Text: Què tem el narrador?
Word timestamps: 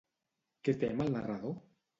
Què 0.69 0.75
tem 0.85 1.05
el 1.07 1.15
narrador? 1.19 1.57